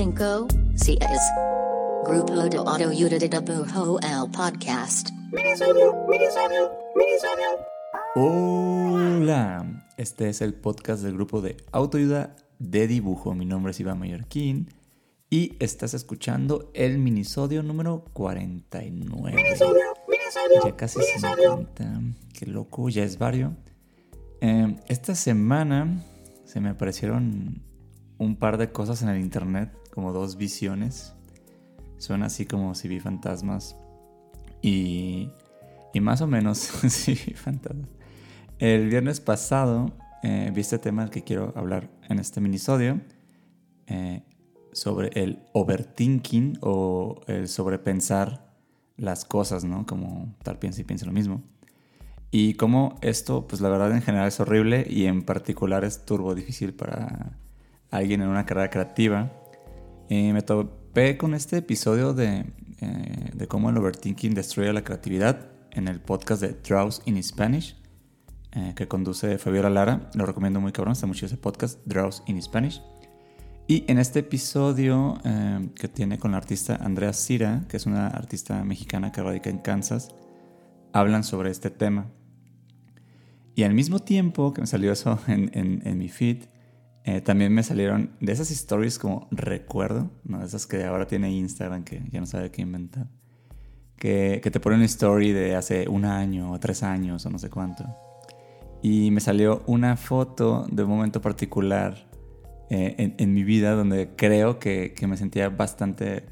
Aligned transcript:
cinco, 0.00 0.48
seis. 0.76 0.98
Grupo 2.06 2.34
de 2.34 2.48
Dibujo 2.48 4.00
el 4.00 4.30
podcast. 4.30 5.10
Hola, 8.14 9.84
este 9.98 10.30
es 10.30 10.40
el 10.40 10.54
podcast 10.54 11.02
del 11.02 11.12
grupo 11.12 11.42
de 11.42 11.58
autoayuda 11.72 12.34
de 12.58 12.86
dibujo. 12.86 13.34
Mi 13.34 13.44
nombre 13.44 13.72
es 13.72 13.80
Iván 13.80 13.98
Mallorquín 13.98 14.70
y 15.28 15.54
estás 15.62 15.92
escuchando 15.92 16.70
el 16.72 16.96
minisodio 16.96 17.62
número 17.62 18.06
49. 18.14 19.36
Ya 20.64 20.76
casi 20.76 20.98
50. 21.02 22.00
Qué 22.32 22.46
loco, 22.46 22.88
ya 22.88 23.04
es 23.04 23.18
vario. 23.18 23.54
Eh, 24.40 24.76
esta 24.88 25.14
semana 25.14 26.02
se 26.46 26.62
me 26.62 26.70
aparecieron 26.70 27.60
un 28.16 28.36
par 28.36 28.56
de 28.56 28.70
cosas 28.70 29.02
en 29.02 29.08
el 29.08 29.18
internet, 29.18 29.70
como 29.90 30.12
dos 30.12 30.36
visiones. 30.36 31.14
Suena 31.98 32.26
así 32.26 32.46
como 32.46 32.74
si 32.74 32.88
vi 32.88 33.00
fantasmas. 33.00 33.76
Y, 34.62 35.30
y 35.92 36.00
más 36.00 36.20
o 36.20 36.26
menos 36.26 36.58
si 36.88 37.12
vi 37.12 37.34
fantasmas. 37.34 37.88
El 38.58 38.88
viernes 38.88 39.20
pasado 39.20 39.92
eh, 40.22 40.50
vi 40.54 40.60
este 40.60 40.78
tema 40.78 41.02
del 41.02 41.10
que 41.10 41.24
quiero 41.24 41.52
hablar 41.56 41.90
en 42.08 42.18
este 42.18 42.40
minisodio. 42.40 43.00
Eh, 43.86 44.22
sobre 44.72 45.10
el 45.20 45.40
overthinking 45.52 46.58
o 46.60 47.20
el 47.26 47.48
sobrepensar 47.48 48.50
las 48.96 49.24
cosas, 49.24 49.64
¿no? 49.64 49.86
Como 49.86 50.34
tal 50.42 50.58
piensa 50.58 50.80
y 50.80 50.84
piensa 50.84 51.06
lo 51.06 51.12
mismo. 51.12 51.42
Y 52.30 52.54
como 52.54 52.96
esto, 53.00 53.48
pues 53.48 53.60
la 53.60 53.68
verdad 53.68 53.92
en 53.92 54.02
general 54.02 54.28
es 54.28 54.38
horrible 54.38 54.86
y 54.88 55.06
en 55.06 55.22
particular 55.22 55.84
es 55.84 56.04
turbo 56.04 56.34
difícil 56.34 56.74
para 56.74 57.36
alguien 57.90 58.22
en 58.22 58.28
una 58.28 58.46
carrera 58.46 58.70
creativa. 58.70 59.32
Eh, 60.12 60.32
me 60.32 60.42
topé 60.42 61.16
con 61.16 61.34
este 61.34 61.58
episodio 61.58 62.12
de, 62.12 62.44
eh, 62.80 63.30
de 63.32 63.46
cómo 63.46 63.70
el 63.70 63.76
overthinking 63.76 64.34
destruye 64.34 64.72
la 64.72 64.82
creatividad 64.82 65.46
en 65.70 65.86
el 65.86 66.00
podcast 66.00 66.42
de 66.42 66.48
Draws 66.48 67.02
in 67.04 67.22
Spanish, 67.22 67.76
eh, 68.50 68.72
que 68.74 68.88
conduce 68.88 69.38
Fabiola 69.38 69.70
Lara. 69.70 70.10
Lo 70.14 70.26
recomiendo 70.26 70.60
muy 70.60 70.72
cabrón, 70.72 70.94
está 70.94 71.06
mucho 71.06 71.26
ese 71.26 71.36
podcast, 71.36 71.78
Draws 71.86 72.24
in 72.26 72.42
Spanish. 72.42 72.82
Y 73.68 73.84
en 73.86 73.98
este 73.98 74.18
episodio 74.18 75.16
que 75.76 75.86
tiene 75.86 76.18
con 76.18 76.32
la 76.32 76.38
artista 76.38 76.74
Andrea 76.74 77.12
Cira, 77.12 77.66
que 77.68 77.76
es 77.76 77.86
una 77.86 78.08
artista 78.08 78.64
mexicana 78.64 79.12
que 79.12 79.22
radica 79.22 79.48
en 79.48 79.58
Kansas, 79.58 80.08
hablan 80.92 81.22
sobre 81.22 81.52
este 81.52 81.70
tema. 81.70 82.10
Y 83.54 83.62
al 83.62 83.74
mismo 83.74 84.00
tiempo 84.00 84.52
que 84.52 84.62
me 84.62 84.66
salió 84.66 84.90
eso 84.90 85.20
en, 85.28 85.52
en, 85.54 85.98
mi 85.98 86.08
feed, 86.08 86.46
eh, 87.10 87.20
también 87.20 87.52
me 87.52 87.64
salieron 87.64 88.12
de 88.20 88.30
esas 88.30 88.52
stories 88.52 89.00
como 89.00 89.26
recuerdo, 89.32 90.08
¿no? 90.22 90.44
Esas 90.44 90.68
que 90.68 90.84
ahora 90.84 91.08
tiene 91.08 91.32
Instagram 91.32 91.82
que 91.82 92.04
ya 92.12 92.20
no 92.20 92.26
sabe 92.26 92.52
qué 92.52 92.62
inventar. 92.62 93.08
Que, 93.96 94.40
que 94.40 94.50
te 94.52 94.60
pone 94.60 94.76
una 94.76 94.84
story 94.84 95.32
de 95.32 95.56
hace 95.56 95.88
un 95.88 96.04
año 96.04 96.52
o 96.52 96.60
tres 96.60 96.84
años 96.84 97.26
o 97.26 97.30
no 97.30 97.40
sé 97.40 97.50
cuánto. 97.50 97.84
Y 98.80 99.10
me 99.10 99.20
salió 99.20 99.64
una 99.66 99.96
foto 99.96 100.66
de 100.70 100.84
un 100.84 100.88
momento 100.88 101.20
particular 101.20 102.08
eh, 102.70 102.94
en, 102.96 103.16
en, 103.18 103.34
mi 103.34 103.42
vida 103.42 103.72
donde 103.72 104.14
creo 104.14 104.60
que, 104.60 104.94
que, 104.94 105.08
me 105.08 105.16
sentía 105.16 105.48
bastante 105.48 106.26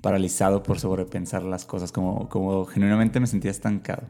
paralizado 0.00 0.62
por 0.62 0.78
sobrepensar 0.78 1.42
las 1.42 1.64
cosas, 1.64 1.90
como, 1.90 2.28
como 2.28 2.66
genuinamente 2.66 3.18
me 3.18 3.26
sentía 3.26 3.50
estancado. 3.50 4.06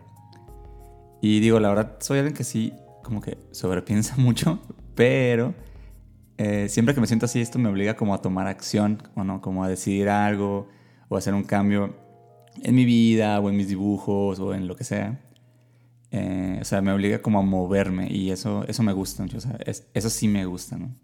Y 1.22 1.40
digo, 1.40 1.58
la 1.60 1.70
verdad, 1.70 1.96
soy 2.00 2.18
alguien 2.18 2.36
que 2.36 2.44
sí, 2.44 2.74
como 3.02 3.22
que 3.22 3.38
sobrepiensa 3.52 4.16
mucho, 4.18 4.60
pero 4.94 5.54
eh, 6.42 6.70
siempre 6.70 6.94
que 6.94 7.02
me 7.02 7.06
siento 7.06 7.26
así, 7.26 7.38
esto 7.38 7.58
me 7.58 7.68
obliga 7.68 7.96
como 7.96 8.14
a 8.14 8.22
tomar 8.22 8.46
acción, 8.46 9.02
o 9.14 9.24
no, 9.24 9.42
como 9.42 9.62
a 9.62 9.68
decidir 9.68 10.08
algo, 10.08 10.68
o 11.10 11.18
hacer 11.18 11.34
un 11.34 11.44
cambio 11.44 11.94
en 12.62 12.74
mi 12.74 12.86
vida, 12.86 13.38
o 13.40 13.50
en 13.50 13.58
mis 13.58 13.68
dibujos, 13.68 14.40
o 14.40 14.54
en 14.54 14.66
lo 14.66 14.74
que 14.74 14.84
sea. 14.84 15.20
Eh, 16.10 16.58
o 16.58 16.64
sea, 16.64 16.80
me 16.80 16.92
obliga 16.92 17.20
como 17.20 17.38
a 17.40 17.42
moverme, 17.42 18.10
y 18.10 18.30
eso, 18.30 18.64
eso 18.66 18.82
me 18.82 18.94
gusta, 18.94 19.24
o 19.24 19.40
sea, 19.40 19.58
eso 19.92 20.08
sí 20.08 20.28
me 20.28 20.46
gusta, 20.46 20.78
¿no? 20.78 20.96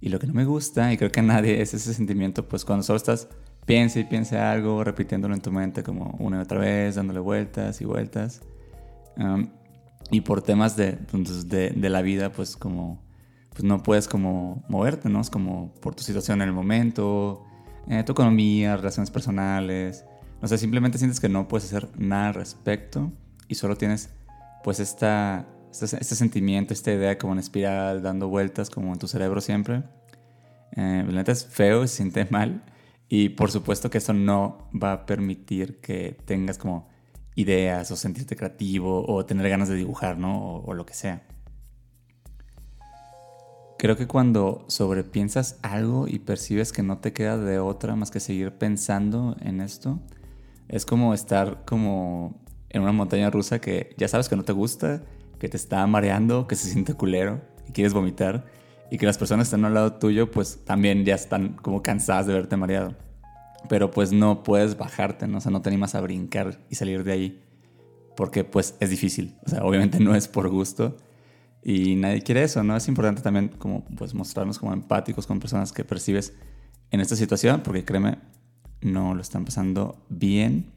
Y 0.00 0.08
lo 0.08 0.18
que 0.18 0.26
no 0.26 0.32
me 0.32 0.46
gusta, 0.46 0.90
y 0.92 0.96
creo 0.96 1.12
que 1.12 1.20
a 1.20 1.22
nadie, 1.22 1.60
es 1.60 1.74
ese 1.74 1.92
sentimiento, 1.92 2.48
pues 2.48 2.64
cuando 2.64 2.84
solo 2.84 2.96
estás, 2.96 3.28
piensa 3.66 4.00
y 4.00 4.04
piensa 4.04 4.50
algo, 4.50 4.82
repitiéndolo 4.82 5.34
en 5.34 5.42
tu 5.42 5.52
mente 5.52 5.82
como 5.82 6.16
una 6.20 6.38
y 6.38 6.40
otra 6.40 6.58
vez, 6.58 6.94
dándole 6.94 7.20
vueltas 7.20 7.82
y 7.82 7.84
vueltas 7.84 8.40
y 10.10 10.20
por 10.20 10.42
temas 10.42 10.76
pues, 11.10 11.48
de, 11.48 11.70
de, 11.70 11.90
la 11.90 12.02
vida, 12.02 12.32
pues 12.32 12.56
como 12.56 13.03
pues 13.54 13.64
no 13.64 13.82
puedes 13.82 14.08
como 14.08 14.62
moverte, 14.68 15.08
¿no? 15.08 15.20
Es 15.20 15.30
como 15.30 15.72
por 15.80 15.94
tu 15.94 16.02
situación 16.02 16.42
en 16.42 16.48
el 16.48 16.54
momento, 16.54 17.42
eh, 17.88 18.02
tu 18.04 18.12
economía, 18.12 18.76
relaciones 18.76 19.10
personales. 19.10 20.04
No 20.42 20.48
sé, 20.48 20.58
simplemente 20.58 20.98
sientes 20.98 21.20
que 21.20 21.28
no 21.28 21.48
puedes 21.48 21.64
hacer 21.66 21.88
nada 21.98 22.28
al 22.28 22.34
respecto 22.34 23.10
y 23.48 23.54
solo 23.54 23.76
tienes 23.76 24.10
pues 24.62 24.80
esta, 24.80 25.46
este, 25.70 25.84
este 25.84 26.14
sentimiento, 26.14 26.74
esta 26.74 26.92
idea 26.92 27.16
como 27.16 27.32
en 27.32 27.38
espiral, 27.38 28.02
dando 28.02 28.28
vueltas 28.28 28.68
como 28.68 28.92
en 28.92 28.98
tu 28.98 29.08
cerebro 29.08 29.40
siempre. 29.40 29.84
Eh, 30.72 31.04
la 31.06 31.12
neta 31.12 31.32
es 31.32 31.46
feo, 31.46 31.86
se 31.86 31.96
siente 31.96 32.26
mal 32.30 32.64
y 33.08 33.30
por 33.30 33.50
supuesto 33.50 33.90
que 33.90 33.98
eso 33.98 34.12
no 34.12 34.68
va 34.74 34.92
a 34.92 35.06
permitir 35.06 35.80
que 35.80 36.18
tengas 36.24 36.58
como 36.58 36.88
ideas 37.36 37.90
o 37.90 37.96
sentirte 37.96 38.36
creativo 38.36 39.04
o 39.06 39.24
tener 39.26 39.48
ganas 39.48 39.68
de 39.68 39.76
dibujar, 39.76 40.18
¿no? 40.18 40.56
O, 40.56 40.74
lo 40.74 40.86
que 40.86 40.94
sea. 40.94 41.22
Creo 43.84 43.98
que 43.98 44.06
cuando 44.06 44.64
sobrepiensas 44.66 45.58
algo 45.60 46.08
y 46.08 46.18
percibes 46.18 46.72
que 46.72 46.82
no 46.82 46.96
te 47.00 47.12
queda 47.12 47.36
de 47.36 47.58
otra 47.58 47.94
más 47.96 48.10
que 48.10 48.18
seguir 48.18 48.52
pensando 48.52 49.36
en 49.42 49.60
esto, 49.60 50.00
es 50.68 50.86
como 50.86 51.12
estar 51.12 51.66
como 51.66 52.40
en 52.70 52.80
una 52.80 52.92
montaña 52.92 53.28
rusa 53.28 53.60
que 53.60 53.94
ya 53.98 54.08
sabes 54.08 54.30
que 54.30 54.36
no 54.36 54.42
te 54.42 54.54
gusta, 54.54 55.02
que 55.38 55.50
te 55.50 55.58
está 55.58 55.86
mareando, 55.86 56.46
que 56.46 56.56
se 56.56 56.70
siente 56.70 56.94
culero 56.94 57.42
y 57.68 57.72
quieres 57.72 57.92
vomitar 57.92 58.46
y 58.90 58.96
que 58.96 59.04
las 59.04 59.18
personas 59.18 59.48
que 59.48 59.48
están 59.48 59.66
al 59.66 59.74
lado 59.74 59.92
tuyo 59.92 60.30
pues 60.30 60.64
también 60.64 61.04
ya 61.04 61.14
están 61.14 61.52
como 61.52 61.82
cansadas 61.82 62.26
de 62.26 62.32
verte 62.32 62.56
mareado 62.56 62.94
pero 63.68 63.90
pues 63.90 64.12
no 64.12 64.44
puedes 64.44 64.78
bajarte, 64.78 65.28
¿no? 65.28 65.36
O 65.36 65.40
sea, 65.42 65.52
no 65.52 65.60
te 65.60 65.68
animas 65.68 65.94
a 65.94 66.00
brincar 66.00 66.58
y 66.70 66.76
salir 66.76 67.04
de 67.04 67.12
ahí 67.12 67.44
porque 68.16 68.44
pues 68.44 68.76
es 68.80 68.88
difícil, 68.88 69.36
o 69.44 69.50
sea, 69.50 69.62
obviamente 69.62 70.00
no 70.00 70.14
es 70.14 70.26
por 70.26 70.48
gusto 70.48 70.96
y 71.64 71.96
nadie 71.96 72.20
quiere 72.20 72.42
eso, 72.42 72.62
¿no? 72.62 72.76
Es 72.76 72.86
importante 72.88 73.22
también 73.22 73.48
como 73.48 73.86
pues 73.96 74.12
mostrarnos 74.12 74.58
como 74.58 74.74
empáticos 74.74 75.26
con 75.26 75.40
personas 75.40 75.72
que 75.72 75.82
percibes 75.82 76.34
en 76.90 77.00
esta 77.00 77.16
situación, 77.16 77.62
porque 77.64 77.86
créeme, 77.86 78.18
no 78.82 79.14
lo 79.14 79.22
están 79.22 79.46
pasando 79.46 80.04
bien. 80.10 80.72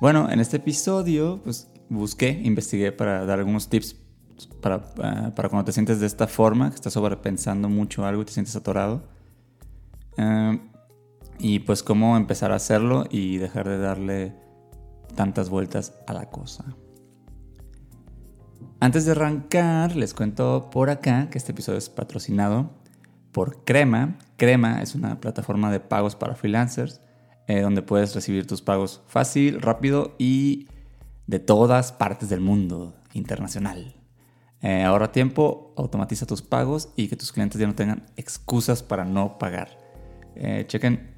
Bueno, 0.00 0.30
en 0.30 0.40
este 0.40 0.56
episodio 0.56 1.42
pues 1.44 1.68
busqué, 1.90 2.30
investigué 2.30 2.92
para 2.92 3.26
dar 3.26 3.38
algunos 3.38 3.68
tips 3.68 3.96
para, 4.62 4.76
uh, 4.76 5.34
para 5.34 5.50
cuando 5.50 5.66
te 5.66 5.72
sientes 5.72 6.00
de 6.00 6.06
esta 6.06 6.26
forma, 6.26 6.70
que 6.70 6.76
estás 6.76 6.94
sobrepensando 6.94 7.68
mucho 7.68 8.06
algo 8.06 8.22
y 8.22 8.24
te 8.24 8.32
sientes 8.32 8.56
atorado. 8.56 9.02
Uh, 10.16 10.58
y 11.38 11.58
pues 11.58 11.82
cómo 11.82 12.16
empezar 12.16 12.52
a 12.52 12.54
hacerlo 12.54 13.04
y 13.10 13.36
dejar 13.36 13.68
de 13.68 13.78
darle 13.78 14.34
tantas 15.14 15.50
vueltas 15.50 15.92
a 16.06 16.14
la 16.14 16.30
cosa. 16.30 16.64
Antes 18.84 19.06
de 19.06 19.12
arrancar, 19.12 19.96
les 19.96 20.12
cuento 20.12 20.68
por 20.70 20.90
acá 20.90 21.30
que 21.30 21.38
este 21.38 21.52
episodio 21.52 21.78
es 21.78 21.88
patrocinado 21.88 22.70
por 23.32 23.64
Crema. 23.64 24.18
Crema 24.36 24.82
es 24.82 24.94
una 24.94 25.22
plataforma 25.22 25.72
de 25.72 25.80
pagos 25.80 26.16
para 26.16 26.34
freelancers 26.34 27.00
eh, 27.46 27.62
donde 27.62 27.80
puedes 27.80 28.14
recibir 28.14 28.46
tus 28.46 28.60
pagos 28.60 29.00
fácil, 29.06 29.62
rápido 29.62 30.14
y 30.18 30.68
de 31.26 31.38
todas 31.38 31.92
partes 31.92 32.28
del 32.28 32.40
mundo, 32.40 32.94
internacional. 33.14 33.94
Eh, 34.60 34.82
ahorra 34.82 35.12
tiempo, 35.12 35.72
automatiza 35.78 36.26
tus 36.26 36.42
pagos 36.42 36.90
y 36.94 37.08
que 37.08 37.16
tus 37.16 37.32
clientes 37.32 37.58
ya 37.58 37.66
no 37.66 37.74
tengan 37.74 38.04
excusas 38.18 38.82
para 38.82 39.06
no 39.06 39.38
pagar. 39.38 39.78
Eh, 40.36 40.66
chequen 40.68 41.14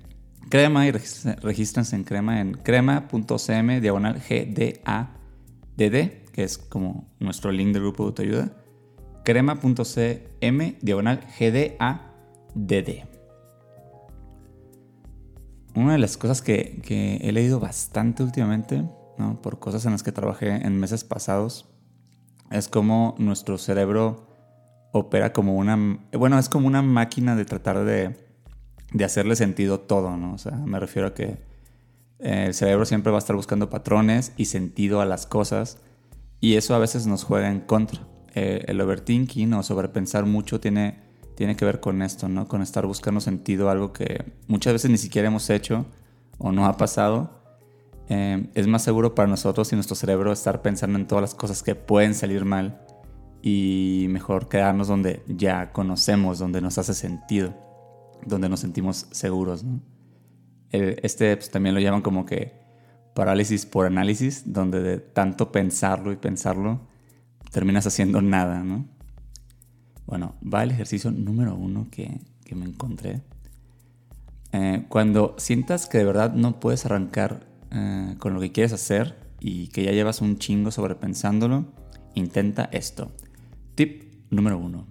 crema 0.50 0.86
y 0.86 0.92
regístrense 0.92 1.96
en 1.96 2.04
crema 2.04 2.40
en 2.40 2.52
crema.cm 2.52 3.80
diagonal 3.80 4.20
GDADD, 4.20 6.25
que 6.36 6.44
es 6.44 6.58
como 6.58 7.08
nuestro 7.18 7.50
link 7.50 7.72
del 7.72 7.82
grupo 7.82 8.04
de 8.04 8.08
autoayuda. 8.08 8.52
crema.cm 9.24 10.76
diagonal 10.80 11.20
GDADD. 11.40 13.04
Una 15.74 15.92
de 15.92 15.98
las 15.98 16.16
cosas 16.16 16.42
que, 16.42 16.80
que, 16.84 17.16
he 17.16 17.32
leído 17.32 17.58
bastante 17.58 18.22
últimamente, 18.22 18.84
¿no? 19.18 19.42
por 19.42 19.58
cosas 19.58 19.84
en 19.86 19.92
las 19.92 20.04
que 20.04 20.12
trabajé 20.12 20.50
en 20.50 20.78
meses 20.78 21.02
pasados, 21.02 21.66
es 22.52 22.68
como 22.68 23.16
nuestro 23.18 23.58
cerebro 23.58 24.28
opera 24.92 25.32
como 25.32 25.56
una, 25.56 25.98
bueno, 26.12 26.38
es 26.38 26.48
como 26.48 26.68
una 26.68 26.82
máquina 26.82 27.34
de 27.34 27.44
tratar 27.44 27.84
de 27.84 28.26
de 28.92 29.04
hacerle 29.04 29.36
sentido 29.36 29.80
todo, 29.80 30.16
¿no? 30.16 30.34
O 30.34 30.38
sea, 30.38 30.52
me 30.52 30.78
refiero 30.78 31.08
a 31.08 31.14
que 31.14 31.38
eh, 32.18 32.44
el 32.46 32.54
cerebro 32.54 32.84
siempre 32.84 33.10
va 33.10 33.18
a 33.18 33.20
estar 33.20 33.36
buscando 33.36 33.68
patrones 33.68 34.32
y 34.36 34.46
sentido 34.46 35.00
a 35.00 35.04
las 35.04 35.26
cosas 35.26 35.78
y 36.40 36.54
eso 36.54 36.74
a 36.74 36.78
veces 36.78 37.06
nos 37.06 37.24
juega 37.24 37.50
en 37.50 37.60
contra. 37.60 38.00
Eh, 38.34 38.64
el 38.68 38.80
overthinking 38.80 39.54
o 39.54 39.62
sobrepensar 39.62 40.26
mucho 40.26 40.60
tiene 40.60 41.06
tiene 41.36 41.54
que 41.54 41.64
ver 41.64 41.80
con 41.80 42.02
esto, 42.02 42.28
¿no? 42.28 42.48
Con 42.48 42.62
estar 42.62 42.86
buscando 42.86 43.20
sentido, 43.20 43.70
algo 43.70 43.92
que 43.92 44.24
muchas 44.48 44.72
veces 44.72 44.90
ni 44.90 44.96
siquiera 44.96 45.28
hemos 45.28 45.48
hecho 45.50 45.84
o 46.38 46.50
no 46.50 46.66
ha 46.66 46.76
pasado. 46.76 47.30
Eh, 48.08 48.48
es 48.54 48.66
más 48.66 48.82
seguro 48.82 49.14
para 49.14 49.28
nosotros 49.28 49.70
y 49.72 49.76
nuestro 49.76 49.96
cerebro 49.96 50.32
estar 50.32 50.62
pensando 50.62 50.98
en 50.98 51.06
todas 51.06 51.22
las 51.22 51.34
cosas 51.34 51.62
que 51.62 51.74
pueden 51.74 52.14
salir 52.14 52.44
mal 52.44 52.80
y 53.42 54.06
mejor 54.08 54.48
quedarnos 54.48 54.88
donde 54.88 55.22
ya 55.28 55.72
conocemos, 55.72 56.38
donde 56.38 56.60
nos 56.62 56.78
hace 56.78 56.94
sentido, 56.94 57.54
donde 58.24 58.48
nos 58.48 58.60
sentimos 58.60 59.06
seguros. 59.10 59.64
este 60.70 61.36
pues, 61.36 61.50
también 61.50 61.74
lo 61.74 61.80
llaman 61.80 62.00
como 62.00 62.24
que 62.24 62.65
parálisis 63.16 63.64
por 63.64 63.86
análisis, 63.86 64.42
donde 64.44 64.82
de 64.82 64.98
tanto 64.98 65.50
pensarlo 65.50 66.12
y 66.12 66.16
pensarlo 66.16 66.82
terminas 67.50 67.86
haciendo 67.86 68.20
nada. 68.20 68.62
¿no? 68.62 68.84
Bueno, 70.06 70.34
va 70.42 70.62
el 70.62 70.70
ejercicio 70.70 71.10
número 71.10 71.56
uno 71.56 71.88
que, 71.90 72.20
que 72.44 72.54
me 72.54 72.66
encontré. 72.66 73.22
Eh, 74.52 74.84
cuando 74.90 75.34
sientas 75.38 75.86
que 75.86 75.96
de 75.98 76.04
verdad 76.04 76.34
no 76.34 76.60
puedes 76.60 76.84
arrancar 76.84 77.46
eh, 77.70 78.16
con 78.18 78.34
lo 78.34 78.40
que 78.40 78.52
quieres 78.52 78.74
hacer 78.74 79.16
y 79.40 79.68
que 79.68 79.82
ya 79.84 79.92
llevas 79.92 80.20
un 80.20 80.36
chingo 80.38 80.70
sobrepensándolo, 80.70 81.72
intenta 82.14 82.68
esto. 82.70 83.12
Tip 83.76 84.12
número 84.30 84.58
uno. 84.58 84.86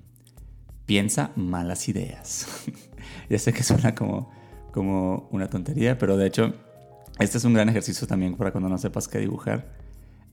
Piensa 0.87 1.31
malas 1.35 1.87
ideas. 1.89 2.47
ya 3.29 3.37
sé 3.37 3.53
que 3.53 3.61
suena 3.61 3.93
como, 3.93 4.31
como 4.71 5.29
una 5.31 5.47
tontería, 5.47 5.99
pero 5.99 6.17
de 6.17 6.25
hecho, 6.25 6.55
este 7.19 7.37
es 7.37 7.43
un 7.43 7.53
gran 7.53 7.69
ejercicio 7.69 8.07
también 8.07 8.35
para 8.35 8.51
cuando 8.51 8.69
no 8.69 8.77
sepas 8.77 9.07
qué 9.07 9.19
dibujar. 9.19 9.73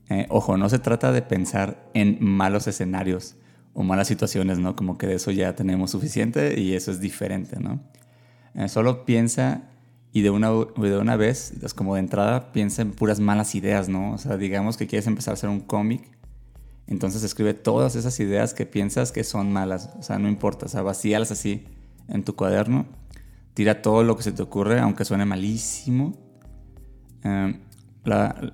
Eh, 0.09 0.27
ojo, 0.29 0.57
no 0.57 0.69
se 0.69 0.79
trata 0.79 1.11
de 1.11 1.21
pensar 1.21 1.89
en 1.93 2.17
malos 2.19 2.67
escenarios 2.67 3.35
o 3.73 3.83
malas 3.83 4.07
situaciones, 4.07 4.59
¿no? 4.59 4.75
Como 4.75 4.97
que 4.97 5.07
de 5.07 5.15
eso 5.15 5.31
ya 5.31 5.55
tenemos 5.55 5.91
suficiente 5.91 6.59
y 6.59 6.73
eso 6.73 6.91
es 6.91 6.99
diferente, 6.99 7.59
¿no? 7.59 7.81
Eh, 8.55 8.67
solo 8.67 9.05
piensa 9.05 9.69
y 10.11 10.21
de 10.21 10.29
una, 10.29 10.49
de 10.49 10.97
una 10.97 11.15
vez, 11.15 11.53
es 11.61 11.73
como 11.73 11.95
de 11.95 12.01
entrada, 12.01 12.51
piensa 12.51 12.81
en 12.81 12.91
puras 12.91 13.19
malas 13.19 13.55
ideas, 13.55 13.89
¿no? 13.89 14.13
O 14.13 14.17
sea, 14.17 14.37
digamos 14.37 14.77
que 14.77 14.85
quieres 14.87 15.07
empezar 15.07 15.31
a 15.31 15.35
hacer 15.35 15.49
un 15.49 15.61
cómic 15.61 16.13
entonces 16.87 17.23
escribe 17.23 17.53
todas 17.53 17.95
esas 17.95 18.19
ideas 18.19 18.53
que 18.53 18.65
piensas 18.65 19.11
que 19.11 19.23
son 19.23 19.51
malas. 19.51 19.89
O 19.99 20.03
sea, 20.03 20.19
no 20.19 20.27
importa. 20.27 20.65
O 20.65 20.69
sea, 20.69 20.81
vacíalas 20.81 21.31
así 21.31 21.65
en 22.07 22.23
tu 22.23 22.35
cuaderno. 22.35 22.85
Tira 23.53 23.81
todo 23.81 24.03
lo 24.03 24.17
que 24.17 24.23
se 24.23 24.31
te 24.31 24.41
ocurre, 24.41 24.79
aunque 24.79 25.05
suene 25.05 25.25
malísimo. 25.25 26.17
Em, 27.23 27.61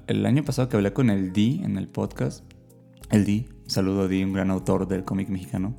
el 0.07 0.25
año 0.25 0.43
pasado 0.43 0.69
que 0.69 0.77
hablé 0.77 0.93
con 0.93 1.09
el 1.09 1.33
D 1.33 1.61
en 1.63 1.77
el 1.77 1.87
podcast, 1.87 2.43
el 3.09 3.25
D, 3.25 3.49
saludo 3.65 4.07
D, 4.07 4.23
un 4.23 4.33
gran 4.33 4.51
autor 4.51 4.87
del 4.87 5.03
cómic 5.03 5.29
mexicano, 5.29 5.75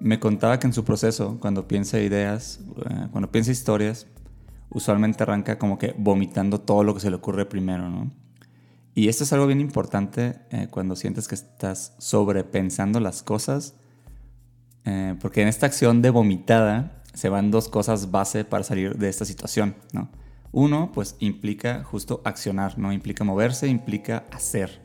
me 0.00 0.18
contaba 0.18 0.58
que 0.58 0.66
en 0.66 0.72
su 0.72 0.84
proceso, 0.84 1.38
cuando 1.40 1.68
piensa 1.68 2.00
ideas, 2.00 2.60
eh, 2.88 3.08
cuando 3.10 3.30
piensa 3.30 3.50
historias, 3.50 4.06
usualmente 4.70 5.22
arranca 5.22 5.58
como 5.58 5.78
que 5.78 5.94
vomitando 5.96 6.60
todo 6.60 6.84
lo 6.84 6.94
que 6.94 7.00
se 7.00 7.10
le 7.10 7.16
ocurre 7.16 7.46
primero, 7.46 7.88
¿no? 7.88 8.10
Y 8.94 9.08
esto 9.08 9.22
es 9.22 9.32
algo 9.32 9.46
bien 9.46 9.60
importante 9.60 10.40
eh, 10.50 10.66
cuando 10.70 10.96
sientes 10.96 11.28
que 11.28 11.36
estás 11.36 11.94
sobrepensando 11.98 12.98
las 12.98 13.22
cosas, 13.22 13.76
eh, 14.84 15.14
porque 15.20 15.42
en 15.42 15.48
esta 15.48 15.66
acción 15.66 16.02
de 16.02 16.10
vomitada 16.10 17.02
se 17.14 17.28
van 17.28 17.50
dos 17.52 17.68
cosas 17.68 18.10
base 18.10 18.44
para 18.44 18.64
salir 18.64 18.96
de 18.98 19.08
esta 19.08 19.24
situación, 19.24 19.76
¿no? 19.92 20.10
Uno, 20.52 20.92
pues 20.92 21.16
implica 21.18 21.84
justo 21.84 22.22
accionar, 22.24 22.78
¿no? 22.78 22.92
Implica 22.92 23.24
moverse, 23.24 23.68
implica 23.68 24.24
hacer, 24.30 24.80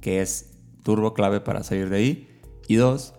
que 0.00 0.22
es 0.22 0.54
turbo 0.82 1.14
clave 1.14 1.40
para 1.40 1.62
salir 1.62 1.90
de 1.90 1.96
ahí. 1.96 2.40
Y 2.68 2.76
dos, 2.76 3.14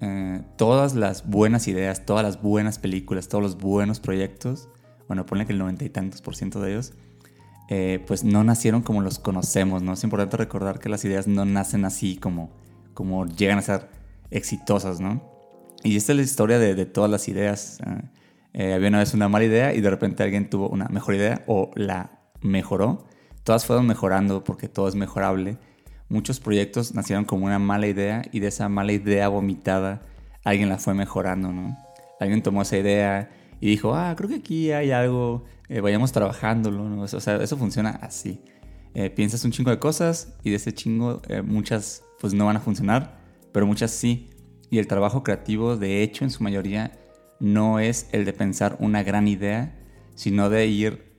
eh, 0.00 0.42
todas 0.56 0.94
las 0.94 1.28
buenas 1.28 1.68
ideas, 1.68 2.04
todas 2.04 2.24
las 2.24 2.42
buenas 2.42 2.78
películas, 2.78 3.28
todos 3.28 3.42
los 3.42 3.58
buenos 3.58 4.00
proyectos, 4.00 4.68
bueno, 5.06 5.26
ponle 5.26 5.46
que 5.46 5.52
el 5.52 5.58
noventa 5.58 5.84
y 5.84 5.90
tantos 5.90 6.22
por 6.22 6.36
ciento 6.36 6.60
de 6.60 6.72
ellos, 6.72 6.92
eh, 7.68 8.02
pues 8.06 8.24
no 8.24 8.42
nacieron 8.42 8.82
como 8.82 9.00
los 9.00 9.18
conocemos, 9.18 9.82
¿no? 9.82 9.92
Es 9.92 10.02
importante 10.02 10.36
recordar 10.36 10.78
que 10.78 10.88
las 10.88 11.04
ideas 11.04 11.28
no 11.28 11.44
nacen 11.44 11.84
así 11.84 12.16
como, 12.16 12.50
como 12.94 13.26
llegan 13.26 13.58
a 13.58 13.62
ser 13.62 13.88
exitosas, 14.30 15.00
¿no? 15.00 15.22
Y 15.82 15.96
esta 15.96 16.12
es 16.12 16.16
la 16.16 16.22
historia 16.22 16.58
de, 16.58 16.86
todas 16.86 17.10
las 17.10 17.28
ideas. 17.28 17.78
Eh, 17.86 18.02
había 18.54 18.88
una 18.88 18.98
vez 18.98 19.14
una 19.14 19.28
mala 19.28 19.44
idea 19.44 19.74
y 19.74 19.80
de 19.80 19.90
repente 19.90 20.22
alguien 20.22 20.50
tuvo 20.50 20.68
una 20.68 20.86
mejor 20.88 21.14
idea 21.14 21.44
o 21.46 21.70
la 21.74 22.20
mejoró. 22.42 23.06
Todas 23.44 23.64
fueron 23.64 23.86
mejorando 23.86 24.44
porque 24.44 24.68
todo 24.68 24.88
es 24.88 24.94
mejorable. 24.94 25.58
Muchos 26.08 26.40
proyectos 26.40 26.94
nacieron 26.94 27.24
como 27.24 27.46
una 27.46 27.58
mala 27.58 27.86
idea 27.86 28.22
y 28.32 28.40
de 28.40 28.48
esa 28.48 28.68
mala 28.68 28.92
idea 28.92 29.28
vomitada 29.28 30.02
alguien 30.44 30.68
la 30.68 30.78
fue 30.78 30.94
mejorando, 30.94 31.52
¿no? 31.52 31.76
Alguien 32.18 32.42
tomó 32.42 32.62
esa 32.62 32.76
idea 32.76 33.30
y 33.60 33.68
dijo, 33.68 33.94
ah, 33.94 34.14
creo 34.16 34.28
que 34.28 34.36
aquí 34.36 34.72
hay 34.72 34.90
algo 34.90 35.44
eh, 35.70 35.80
vayamos 35.80 36.10
trabajándolo, 36.10 36.88
¿no? 36.88 37.02
O 37.02 37.06
sea, 37.06 37.36
eso 37.36 37.56
funciona 37.56 37.90
así. 38.02 38.40
Eh, 38.92 39.08
piensas 39.08 39.44
un 39.44 39.52
chingo 39.52 39.70
de 39.70 39.78
cosas 39.78 40.34
y 40.42 40.50
de 40.50 40.56
ese 40.56 40.74
chingo 40.74 41.22
eh, 41.28 41.42
muchas 41.42 42.02
pues 42.18 42.34
no 42.34 42.46
van 42.46 42.56
a 42.56 42.60
funcionar, 42.60 43.20
pero 43.52 43.66
muchas 43.66 43.92
sí. 43.92 44.30
Y 44.68 44.78
el 44.78 44.88
trabajo 44.88 45.22
creativo, 45.22 45.76
de 45.76 46.02
hecho, 46.02 46.24
en 46.24 46.30
su 46.30 46.42
mayoría, 46.42 46.90
no 47.40 47.80
es 47.80 48.08
el 48.12 48.24
de 48.24 48.32
pensar 48.32 48.76
una 48.78 49.02
gran 49.02 49.26
idea, 49.26 49.74
sino 50.14 50.50
de 50.50 50.66
ir 50.66 51.10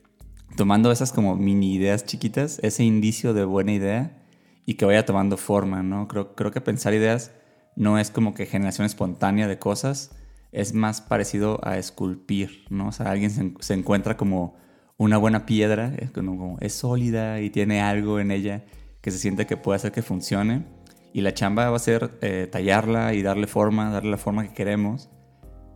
tomando 0.56 0.92
esas 0.92 1.12
como 1.12 1.36
mini 1.36 1.74
ideas 1.74 2.06
chiquitas, 2.06 2.60
ese 2.62 2.84
indicio 2.84 3.34
de 3.34 3.46
buena 3.46 3.74
idea 3.74 4.24
y 4.66 4.76
que 4.76 4.86
vaya 4.86 5.06
tomando 5.06 5.38
forma, 5.38 5.84
¿no? 5.84 6.08
Creo, 6.08 6.36
creo 6.36 6.52
que 6.52 6.62
pensar 6.62 6.94
ideas 6.94 7.32
no 7.76 7.98
es 7.98 8.12
como 8.12 8.34
que 8.34 8.46
generación 8.46 8.86
espontánea 8.86 9.48
de 9.48 9.58
cosas, 9.58 10.12
es 10.52 10.74
más 10.74 11.02
parecido 11.02 11.60
a 11.64 11.78
esculpir, 11.78 12.66
¿no? 12.70 12.90
O 12.90 12.92
sea, 12.92 13.10
alguien 13.10 13.56
se, 13.60 13.74
encuentra 13.74 14.18
como 14.18 14.56
una 14.98 15.18
buena 15.18 15.46
piedra, 15.46 15.94
es, 15.98 16.12
es 16.60 16.74
sólida 16.74 17.40
y 17.42 17.50
tiene 17.50 17.82
algo 17.82 18.20
en 18.20 18.32
ella 18.32 18.66
que 19.02 19.12
se 19.12 19.18
siente 19.18 19.48
que 19.48 19.58
puede 19.58 19.78
hacer 19.78 19.92
que 19.92 20.02
funcione. 20.02 20.66
Y 21.14 21.22
la 21.22 21.34
chamba 21.34 21.70
va 21.70 21.76
a 21.76 21.80
ser 21.80 22.18
eh, 22.22 22.48
tallarla 22.50 23.14
y 23.14 23.22
darle 23.22 23.48
forma, 23.48 23.90
darle 23.90 24.12
la 24.12 24.18
forma 24.18 24.44
que 24.44 24.54
queremos. 24.54 25.10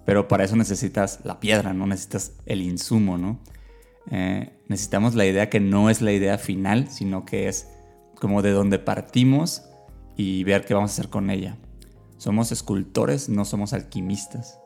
Pero 0.06 0.28
para 0.28 0.44
eso 0.44 0.56
necesitas 0.56 1.20
la 1.24 1.40
piedra, 1.40 1.74
no 1.74 1.88
necesitas 1.88 2.34
el 2.46 2.62
insumo, 2.62 3.18
¿no? 3.18 3.40
Eh, 4.12 4.54
necesitamos 4.68 5.16
la 5.16 5.26
idea 5.26 5.50
que 5.50 5.60
no 5.60 5.90
es 5.90 6.02
la 6.02 6.12
idea 6.12 6.38
final, 6.38 6.90
sino 6.90 7.26
que 7.26 7.48
es 7.48 7.68
como 8.16 8.42
de 8.42 8.52
donde 8.52 8.80
partimos 8.80 9.64
y 10.16 10.44
ver 10.44 10.66
qué 10.66 10.74
vamos 10.74 10.92
a 10.92 10.94
hacer 10.94 11.10
con 11.10 11.30
ella. 11.30 11.58
Somos 12.18 12.52
escultores, 12.52 13.30
no 13.30 13.46
somos 13.46 13.74
alquimistas. 13.74 14.60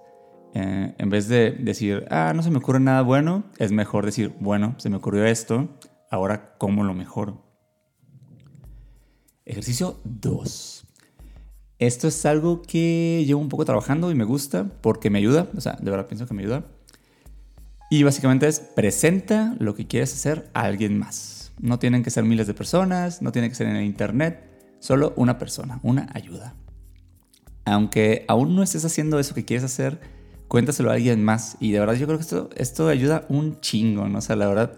Eh, 0.54 0.94
en 0.98 1.10
vez 1.10 1.28
de 1.28 1.52
decir, 1.52 2.06
ah, 2.10 2.34
no 2.36 2.44
se 2.44 2.52
me 2.52 2.58
ocurre 2.58 2.80
nada 2.80 3.02
bueno, 3.02 3.46
es 3.58 3.72
mejor 3.72 4.06
decir, 4.06 4.36
bueno, 4.40 4.76
se 4.78 4.90
me 4.90 4.98
ocurrió 4.98 5.26
esto, 5.26 5.70
ahora 6.10 6.56
cómo 6.58 6.84
lo 6.84 6.94
mejoro. 6.94 7.46
Ejercicio 9.46 10.00
2. 10.04 10.89
Esto 11.80 12.10
es 12.10 12.26
algo 12.26 12.62
que 12.62 13.24
llevo 13.26 13.40
un 13.40 13.48
poco 13.48 13.64
trabajando 13.64 14.12
y 14.12 14.16
me 14.16 14.26
gusta 14.26 14.70
porque 14.82 15.10
me 15.10 15.20
ayuda, 15.20 15.48
o 15.56 15.62
sea, 15.62 15.78
de 15.82 15.90
verdad 15.90 16.08
pienso 16.08 16.28
que 16.28 16.34
me 16.34 16.44
ayuda. 16.44 16.66
Y 17.90 18.04
básicamente 18.04 18.48
es 18.48 18.60
presenta 18.60 19.56
lo 19.60 19.74
que 19.74 19.88
quieres 19.88 20.14
hacer 20.14 20.50
a 20.54 20.62
alguien 20.62 21.00
más. 21.00 21.54
No 21.58 21.80
tienen 21.80 22.04
que 22.04 22.12
ser 22.12 22.26
miles 22.26 22.48
de 22.48 22.54
personas, 22.54 23.22
no 23.22 23.32
tiene 23.32 23.48
que 23.48 23.56
ser 23.56 23.68
en 23.68 23.78
el 23.78 23.86
internet, 23.86 24.44
solo 24.80 25.14
una 25.16 25.38
persona, 25.38 25.80
una 25.82 26.10
ayuda. 26.14 26.54
Aunque 27.64 28.26
aún 28.28 28.56
no 28.56 28.62
estés 28.62 28.84
haciendo 28.84 29.18
eso 29.18 29.34
que 29.34 29.46
quieres 29.46 29.64
hacer, 29.64 30.02
cuéntaselo 30.50 30.92
a 30.92 30.96
alguien 30.96 31.24
más. 31.24 31.56
Y 31.62 31.72
de 31.72 31.80
verdad 31.80 31.94
yo 31.94 32.08
creo 32.08 32.18
que 32.18 32.24
esto, 32.24 32.50
esto 32.58 32.90
ayuda 32.90 33.26
un 33.30 33.62
chingo, 33.62 34.08
¿no? 34.10 34.18
O 34.18 34.22
sea, 34.22 34.36
la 34.36 34.48
verdad, 34.48 34.74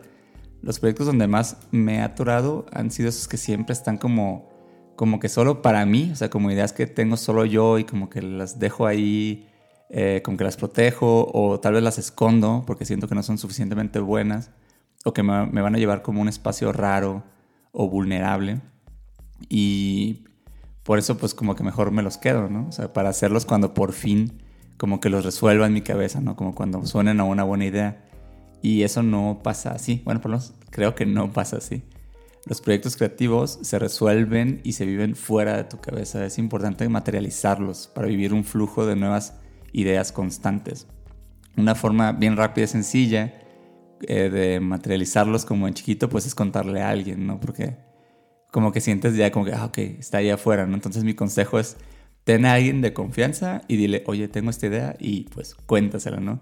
los 0.61 0.79
proyectos 0.79 1.07
donde 1.07 1.27
más 1.27 1.57
me 1.71 2.01
ha 2.01 2.05
atorado 2.05 2.67
han 2.71 2.91
sido 2.91 3.09
esos 3.09 3.27
que 3.27 3.37
siempre 3.37 3.73
están 3.73 3.97
como, 3.97 4.50
como 4.95 5.19
que 5.19 5.29
solo 5.29 5.61
para 5.61 5.85
mí, 5.85 6.09
o 6.11 6.15
sea, 6.15 6.29
como 6.29 6.51
ideas 6.51 6.73
que 6.73 6.87
tengo 6.87 7.17
solo 7.17 7.45
yo 7.45 7.79
y 7.79 7.83
como 7.83 8.09
que 8.09 8.21
las 8.21 8.59
dejo 8.59 8.85
ahí, 8.85 9.47
eh, 9.89 10.21
como 10.23 10.37
que 10.37 10.43
las 10.43 10.57
protejo 10.57 11.29
o 11.33 11.59
tal 11.59 11.73
vez 11.73 11.83
las 11.83 11.97
escondo 11.97 12.63
porque 12.65 12.85
siento 12.85 13.07
que 13.07 13.15
no 13.15 13.23
son 13.23 13.37
suficientemente 13.37 13.99
buenas 13.99 14.51
o 15.03 15.13
que 15.13 15.23
me, 15.23 15.47
me 15.47 15.61
van 15.61 15.75
a 15.75 15.77
llevar 15.77 16.01
como 16.01 16.21
un 16.21 16.29
espacio 16.29 16.71
raro 16.71 17.23
o 17.71 17.89
vulnerable. 17.89 18.61
Y 19.49 20.25
por 20.83 20.99
eso 20.99 21.17
pues 21.17 21.33
como 21.33 21.55
que 21.55 21.63
mejor 21.63 21.91
me 21.91 22.03
los 22.03 22.17
quedo, 22.17 22.49
¿no? 22.49 22.67
O 22.67 22.71
sea, 22.71 22.93
para 22.93 23.09
hacerlos 23.09 23.45
cuando 23.45 23.73
por 23.73 23.93
fin 23.93 24.41
como 24.77 24.99
que 24.99 25.09
los 25.09 25.23
resuelva 25.23 25.67
en 25.67 25.73
mi 25.73 25.81
cabeza, 25.81 26.21
¿no? 26.21 26.35
Como 26.35 26.55
cuando 26.55 26.83
suenen 26.87 27.19
a 27.19 27.23
una 27.23 27.43
buena 27.43 27.65
idea. 27.65 28.03
Y 28.63 28.81
eso 28.81 29.03
no 29.03 29.39
pasa 29.43 29.71
así. 29.73 30.01
Bueno, 30.05 30.21
por 30.21 30.31
lo 30.31 30.37
menos 30.37 30.53
creo 30.71 30.95
que 30.95 31.05
no 31.05 31.31
pasa 31.31 31.57
así. 31.57 31.83
Los 32.45 32.61
proyectos 32.61 32.95
creativos 32.95 33.59
se 33.61 33.77
resuelven 33.77 34.61
y 34.63 34.73
se 34.73 34.85
viven 34.85 35.15
fuera 35.15 35.57
de 35.57 35.63
tu 35.65 35.79
cabeza. 35.79 36.25
Es 36.25 36.37
importante 36.37 36.87
materializarlos 36.89 37.87
para 37.87 38.07
vivir 38.07 38.33
un 38.33 38.43
flujo 38.43 38.85
de 38.85 38.95
nuevas 38.95 39.35
ideas 39.73 40.11
constantes. 40.11 40.87
Una 41.55 41.75
forma 41.75 42.13
bien 42.13 42.37
rápida 42.37 42.65
y 42.65 42.67
sencilla 42.67 43.33
eh, 44.07 44.29
de 44.29 44.59
materializarlos 44.59 45.45
como 45.45 45.67
en 45.67 45.75
chiquito, 45.75 46.09
pues 46.09 46.25
es 46.25 46.33
contarle 46.33 46.81
a 46.81 46.89
alguien, 46.89 47.27
¿no? 47.27 47.39
Porque 47.39 47.77
como 48.51 48.71
que 48.71 48.81
sientes 48.81 49.15
ya 49.15 49.31
como 49.31 49.45
que, 49.45 49.53
ah, 49.53 49.65
ok, 49.65 49.77
está 49.77 50.17
ahí 50.17 50.29
afuera, 50.29 50.65
¿no? 50.65 50.73
Entonces 50.73 51.03
mi 51.03 51.13
consejo 51.13 51.59
es 51.59 51.77
ten 52.23 52.45
a 52.45 52.53
alguien 52.53 52.81
de 52.81 52.93
confianza 52.93 53.61
y 53.67 53.77
dile, 53.77 54.03
oye, 54.07 54.27
tengo 54.27 54.49
esta 54.49 54.67
idea 54.67 54.95
y 54.99 55.23
pues 55.33 55.55
cuéntasela, 55.55 56.19
¿no? 56.19 56.39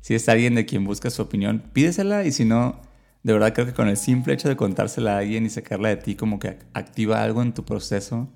Si 0.00 0.14
es 0.14 0.28
alguien 0.28 0.54
de 0.54 0.66
quien 0.66 0.84
busca 0.84 1.10
su 1.10 1.22
opinión, 1.22 1.62
pídesela 1.72 2.24
y 2.24 2.32
si 2.32 2.44
no, 2.44 2.80
de 3.24 3.32
verdad 3.32 3.54
creo 3.54 3.66
que 3.66 3.72
con 3.72 3.88
el 3.88 3.96
simple 3.96 4.34
hecho 4.34 4.48
de 4.48 4.56
contársela 4.56 5.14
a 5.14 5.18
alguien 5.18 5.46
y 5.46 5.50
sacarla 5.50 5.88
de 5.88 5.96
ti 5.96 6.14
como 6.14 6.38
que 6.38 6.58
activa 6.74 7.22
algo 7.22 7.42
en 7.42 7.54
tu 7.54 7.64
proceso 7.64 8.28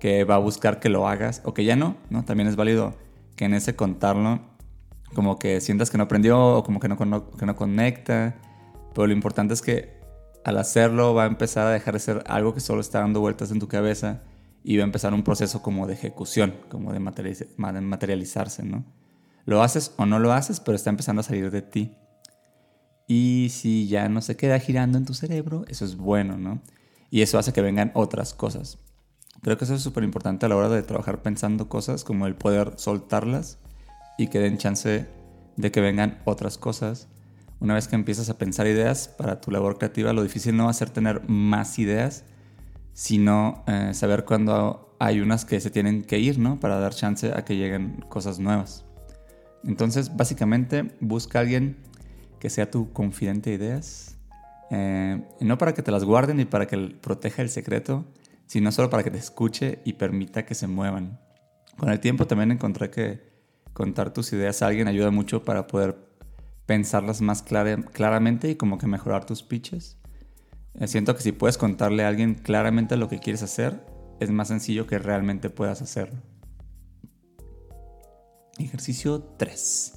que 0.00 0.24
va 0.24 0.36
a 0.36 0.38
buscar 0.38 0.80
que 0.80 0.88
lo 0.88 1.08
hagas 1.08 1.42
o 1.44 1.52
que 1.54 1.64
ya 1.64 1.76
no, 1.76 1.96
¿no? 2.08 2.24
También 2.24 2.48
es 2.48 2.56
válido 2.56 2.94
que 3.36 3.44
en 3.44 3.54
ese 3.54 3.76
contarlo 3.76 4.40
como 5.12 5.38
que 5.38 5.60
sientas 5.60 5.90
que 5.90 5.98
no 5.98 6.04
aprendió 6.04 6.40
o 6.40 6.62
como 6.62 6.80
que 6.80 6.88
no, 6.88 6.96
que 7.30 7.46
no 7.46 7.56
conecta, 7.56 8.36
pero 8.94 9.08
lo 9.08 9.12
importante 9.12 9.54
es 9.54 9.60
que 9.60 10.00
al 10.44 10.56
hacerlo 10.56 11.14
va 11.14 11.24
a 11.24 11.26
empezar 11.26 11.66
a 11.66 11.70
dejar 11.70 11.94
de 11.94 12.00
ser 12.00 12.24
algo 12.26 12.54
que 12.54 12.60
solo 12.60 12.80
está 12.80 13.00
dando 13.00 13.20
vueltas 13.20 13.50
en 13.50 13.58
tu 13.58 13.68
cabeza 13.68 14.22
y 14.62 14.76
va 14.76 14.84
a 14.84 14.86
empezar 14.86 15.12
un 15.14 15.24
proceso 15.24 15.62
como 15.62 15.88
de 15.88 15.94
ejecución, 15.94 16.54
como 16.68 16.92
de 16.92 17.00
materializarse, 17.00 18.62
¿no? 18.62 18.84
Lo 19.44 19.62
haces 19.62 19.92
o 19.96 20.06
no 20.06 20.20
lo 20.20 20.32
haces, 20.32 20.60
pero 20.60 20.76
está 20.76 20.90
empezando 20.90 21.20
a 21.20 21.24
salir 21.24 21.50
de 21.50 21.62
ti. 21.62 21.96
Y 23.06 23.48
si 23.50 23.88
ya 23.88 24.08
no 24.08 24.20
se 24.20 24.36
queda 24.36 24.58
girando 24.58 24.98
en 24.98 25.04
tu 25.04 25.14
cerebro, 25.14 25.64
eso 25.68 25.84
es 25.84 25.96
bueno, 25.96 26.36
¿no? 26.38 26.62
Y 27.10 27.22
eso 27.22 27.38
hace 27.38 27.52
que 27.52 27.60
vengan 27.60 27.90
otras 27.94 28.34
cosas. 28.34 28.78
Creo 29.42 29.58
que 29.58 29.64
eso 29.64 29.74
es 29.74 29.82
súper 29.82 30.04
importante 30.04 30.46
a 30.46 30.48
la 30.48 30.56
hora 30.56 30.68
de 30.68 30.82
trabajar 30.82 31.20
pensando 31.20 31.68
cosas, 31.68 32.04
como 32.04 32.26
el 32.26 32.36
poder 32.36 32.74
soltarlas 32.76 33.58
y 34.16 34.28
que 34.28 34.38
den 34.38 34.56
chance 34.56 35.06
de 35.56 35.70
que 35.72 35.80
vengan 35.80 36.20
otras 36.24 36.58
cosas. 36.58 37.08
Una 37.58 37.74
vez 37.74 37.88
que 37.88 37.96
empiezas 37.96 38.30
a 38.30 38.38
pensar 38.38 38.66
ideas 38.66 39.08
para 39.08 39.40
tu 39.40 39.50
labor 39.50 39.78
creativa, 39.78 40.12
lo 40.12 40.22
difícil 40.22 40.56
no 40.56 40.64
va 40.64 40.70
a 40.70 40.74
ser 40.74 40.90
tener 40.90 41.28
más 41.28 41.78
ideas, 41.78 42.24
sino 42.92 43.64
eh, 43.66 43.90
saber 43.94 44.24
cuándo 44.24 44.96
hay 44.98 45.20
unas 45.20 45.44
que 45.44 45.60
se 45.60 45.70
tienen 45.70 46.02
que 46.02 46.18
ir, 46.18 46.38
¿no? 46.38 46.60
Para 46.60 46.78
dar 46.78 46.94
chance 46.94 47.32
a 47.34 47.44
que 47.44 47.56
lleguen 47.56 48.04
cosas 48.08 48.38
nuevas. 48.38 48.84
Entonces, 49.64 50.16
básicamente, 50.16 50.92
busca 51.00 51.38
a 51.38 51.42
alguien 51.42 51.78
que 52.42 52.50
sea 52.50 52.68
tu 52.68 52.92
confidente 52.92 53.50
de 53.50 53.56
ideas. 53.56 54.16
Eh, 54.72 55.22
no 55.38 55.58
para 55.58 55.74
que 55.74 55.82
te 55.82 55.92
las 55.92 56.02
guarden 56.02 56.38
ni 56.38 56.44
para 56.44 56.66
que 56.66 56.76
proteja 56.76 57.40
el 57.40 57.50
secreto, 57.50 58.04
sino 58.46 58.72
solo 58.72 58.90
para 58.90 59.04
que 59.04 59.12
te 59.12 59.18
escuche 59.18 59.78
y 59.84 59.92
permita 59.92 60.44
que 60.44 60.56
se 60.56 60.66
muevan. 60.66 61.20
Con 61.76 61.88
el 61.88 62.00
tiempo 62.00 62.26
también 62.26 62.50
encontré 62.50 62.90
que 62.90 63.20
contar 63.72 64.12
tus 64.12 64.32
ideas 64.32 64.60
a 64.60 64.66
alguien 64.66 64.88
ayuda 64.88 65.12
mucho 65.12 65.44
para 65.44 65.68
poder 65.68 65.96
pensarlas 66.66 67.20
más 67.20 67.44
claramente 67.44 68.50
y 68.50 68.56
como 68.56 68.76
que 68.76 68.88
mejorar 68.88 69.24
tus 69.24 69.44
pitches. 69.44 69.98
Eh, 70.74 70.88
siento 70.88 71.14
que 71.14 71.22
si 71.22 71.30
puedes 71.30 71.56
contarle 71.56 72.04
a 72.04 72.08
alguien 72.08 72.34
claramente 72.34 72.96
lo 72.96 73.08
que 73.08 73.20
quieres 73.20 73.44
hacer, 73.44 73.86
es 74.18 74.32
más 74.32 74.48
sencillo 74.48 74.88
que 74.88 74.98
realmente 74.98 75.48
puedas 75.48 75.80
hacerlo. 75.80 76.20
Ejercicio 78.58 79.22
3. 79.38 79.92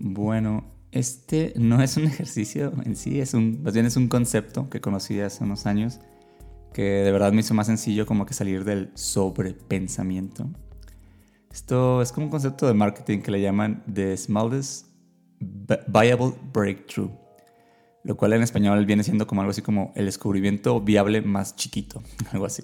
Bueno, 0.00 0.71
este 0.92 1.54
no 1.56 1.82
es 1.82 1.96
un 1.96 2.04
ejercicio 2.06 2.72
en 2.84 2.94
sí, 2.94 3.20
es 3.20 3.34
un, 3.34 3.62
más 3.62 3.74
bien 3.74 3.86
es 3.86 3.96
un 3.96 4.08
concepto 4.08 4.70
que 4.70 4.80
conocí 4.80 5.18
hace 5.20 5.42
unos 5.42 5.66
años 5.66 5.98
que 6.72 6.82
de 6.82 7.12
verdad 7.12 7.32
me 7.32 7.40
hizo 7.40 7.54
más 7.54 7.66
sencillo 7.66 8.06
como 8.06 8.24
que 8.24 8.34
salir 8.34 8.64
del 8.64 8.90
sobrepensamiento. 8.94 10.48
Esto 11.50 12.00
es 12.00 12.12
como 12.12 12.26
un 12.26 12.30
concepto 12.30 12.66
de 12.66 12.72
marketing 12.72 13.20
que 13.20 13.30
le 13.30 13.42
llaman 13.42 13.84
The 13.92 14.16
Smallest 14.16 14.86
Viable 15.38 16.32
Breakthrough, 16.52 17.10
lo 18.04 18.16
cual 18.16 18.32
en 18.32 18.42
español 18.42 18.86
viene 18.86 19.04
siendo 19.04 19.26
como 19.26 19.42
algo 19.42 19.50
así 19.50 19.60
como 19.60 19.92
el 19.96 20.06
descubrimiento 20.06 20.80
viable 20.80 21.20
más 21.20 21.56
chiquito, 21.56 22.02
algo 22.32 22.46
así. 22.46 22.62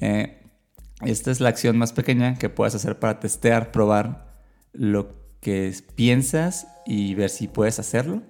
Eh, 0.00 0.40
esta 1.02 1.30
es 1.30 1.40
la 1.40 1.48
acción 1.48 1.78
más 1.78 1.92
pequeña 1.92 2.34
que 2.34 2.48
puedes 2.48 2.74
hacer 2.74 2.98
para 2.98 3.20
testear, 3.20 3.70
probar 3.70 4.42
lo 4.72 5.21
que 5.42 5.74
piensas 5.96 6.68
y 6.86 7.14
ver 7.14 7.28
si 7.28 7.48
puedes 7.48 7.78
hacerlo. 7.78 8.22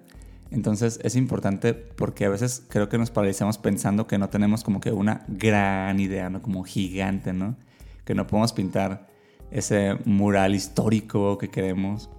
Entonces 0.50 0.98
es 1.04 1.14
importante 1.14 1.74
porque 1.74 2.24
a 2.24 2.30
veces 2.30 2.64
creo 2.68 2.88
que 2.88 2.98
nos 2.98 3.10
paralizamos 3.10 3.58
pensando 3.58 4.06
que 4.06 4.18
no 4.18 4.30
tenemos 4.30 4.64
como 4.64 4.80
que 4.80 4.92
una 4.92 5.24
gran 5.28 6.00
idea, 6.00 6.30
¿no? 6.30 6.42
Como 6.42 6.64
gigante, 6.64 7.32
¿no? 7.32 7.56
Que 8.04 8.14
no 8.14 8.26
podemos 8.26 8.52
pintar 8.52 9.08
ese 9.50 9.98
mural 10.06 10.54
histórico 10.54 11.36
que 11.36 11.48
queremos, 11.48 12.10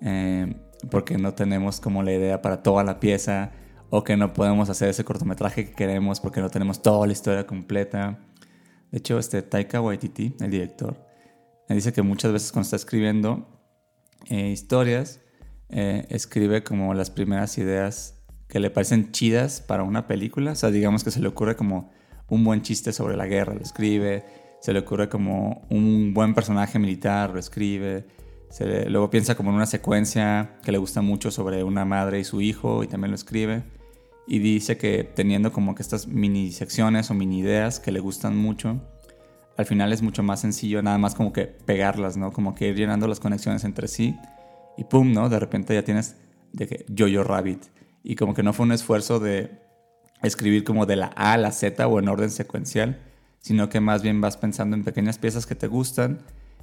eh, 0.00 0.54
porque 0.90 1.18
no 1.18 1.34
tenemos 1.34 1.80
como 1.80 2.02
la 2.04 2.12
idea 2.12 2.40
para 2.40 2.62
toda 2.62 2.84
la 2.84 3.00
pieza, 3.00 3.50
o 3.90 4.04
que 4.04 4.16
no 4.16 4.32
podemos 4.32 4.70
hacer 4.70 4.88
ese 4.88 5.04
cortometraje 5.04 5.66
que 5.66 5.72
queremos 5.72 6.20
porque 6.20 6.40
no 6.40 6.50
tenemos 6.50 6.80
toda 6.80 7.06
la 7.08 7.12
historia 7.12 7.46
completa. 7.46 8.20
De 8.92 8.98
hecho, 8.98 9.18
este 9.18 9.42
Taika 9.42 9.80
Waititi, 9.80 10.36
el 10.38 10.50
director, 10.52 10.96
dice 11.68 11.92
que 11.92 12.02
muchas 12.02 12.32
veces 12.32 12.52
cuando 12.52 12.66
está 12.66 12.76
escribiendo 12.76 13.59
eh, 14.28 14.48
historias, 14.50 15.20
eh, 15.68 16.06
escribe 16.10 16.62
como 16.62 16.94
las 16.94 17.10
primeras 17.10 17.56
ideas 17.58 18.16
que 18.48 18.60
le 18.60 18.70
parecen 18.70 19.12
chidas 19.12 19.60
para 19.60 19.82
una 19.82 20.06
película. 20.06 20.52
O 20.52 20.56
sea, 20.56 20.70
digamos 20.70 21.04
que 21.04 21.10
se 21.10 21.20
le 21.20 21.28
ocurre 21.28 21.56
como 21.56 21.90
un 22.28 22.44
buen 22.44 22.62
chiste 22.62 22.92
sobre 22.92 23.16
la 23.16 23.26
guerra, 23.26 23.54
lo 23.54 23.62
escribe 23.62 24.24
se 24.60 24.72
le 24.72 24.80
ocurre 24.80 25.08
como 25.08 25.66
un 25.70 26.12
buen 26.14 26.34
personaje 26.34 26.78
militar, 26.78 27.30
lo 27.30 27.40
escribe, 27.40 28.04
luego 28.88 29.10
piensa 29.10 29.34
como 29.34 29.50
en 29.50 29.56
una 29.56 29.66
secuencia 29.66 30.58
que 30.62 30.70
le 30.70 30.78
gusta 30.78 31.00
mucho 31.00 31.30
sobre 31.30 31.64
una 31.64 31.84
madre 31.84 32.20
y 32.20 32.24
su 32.24 32.40
hijo 32.40 32.84
y 32.84 32.86
también 32.86 33.10
lo 33.10 33.14
escribe. 33.14 33.64
Y 34.26 34.38
dice 34.38 34.76
que 34.76 35.02
teniendo 35.02 35.50
como 35.50 35.74
que 35.74 35.82
estas 35.82 36.06
mini 36.06 36.52
secciones 36.52 37.10
o 37.10 37.14
mini 37.14 37.40
ideas 37.40 37.80
que 37.80 37.90
le 37.90 38.00
gustan 38.00 38.36
mucho, 38.36 38.80
al 39.60 39.66
final 39.66 39.92
es 39.92 40.00
mucho 40.00 40.22
más 40.22 40.40
sencillo 40.40 40.82
nada 40.82 40.96
más 40.96 41.14
como 41.14 41.32
que 41.32 41.46
pegarlas, 41.46 42.16
¿no? 42.16 42.32
Como 42.32 42.54
que 42.54 42.68
ir 42.68 42.76
llenando 42.76 43.06
las 43.06 43.20
conexiones 43.20 43.62
entre 43.64 43.88
sí 43.88 44.16
y 44.78 44.84
pum, 44.84 45.12
¿no? 45.12 45.28
De 45.28 45.38
repente 45.38 45.74
ya 45.74 45.84
tienes 45.84 46.16
de 46.52 46.66
que 46.66 46.86
Yo-Yo 46.88 47.24
Rabbit. 47.24 47.62
Y 48.02 48.16
como 48.16 48.32
que 48.32 48.42
no 48.42 48.54
fue 48.54 48.64
un 48.64 48.72
esfuerzo 48.72 49.20
de 49.20 49.60
escribir 50.22 50.64
como 50.64 50.86
de 50.86 50.96
la 50.96 51.12
A 51.14 51.34
a 51.34 51.36
la 51.36 51.52
Z 51.52 51.86
o 51.86 51.98
en 51.98 52.08
orden 52.08 52.30
secuencial, 52.30 52.98
sino 53.38 53.68
que 53.68 53.80
más 53.80 54.02
bien 54.02 54.22
vas 54.22 54.38
pensando 54.38 54.76
en 54.76 54.82
pequeñas 54.82 55.18
piezas 55.18 55.44
que 55.44 55.54
te 55.54 55.66
gustan 55.66 56.22